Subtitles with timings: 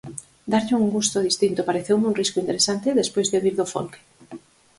[0.51, 3.99] Darlle un gusto distinto pareceume un risco interesante despois de vir do folque.